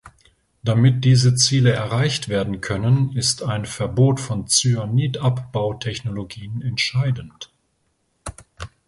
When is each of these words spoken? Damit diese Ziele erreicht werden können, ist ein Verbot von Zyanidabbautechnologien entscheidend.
Damit 0.63 1.05
diese 1.05 1.35
Ziele 1.35 1.73
erreicht 1.73 2.27
werden 2.27 2.59
können, 2.59 3.15
ist 3.15 3.43
ein 3.43 3.65
Verbot 3.67 4.19
von 4.19 4.47
Zyanidabbautechnologien 4.47 6.63
entscheidend. 6.63 7.51